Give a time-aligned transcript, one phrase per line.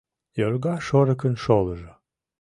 [0.39, 1.91] Йорга шорыкын шолыжо